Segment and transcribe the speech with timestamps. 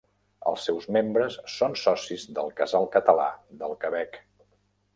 [0.51, 3.29] Els seus membres són socis del Casal Català
[3.63, 4.21] del Quebec.